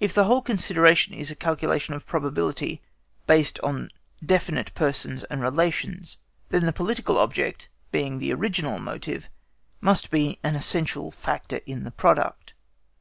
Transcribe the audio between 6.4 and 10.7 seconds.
then the political object, being the original motive, must be an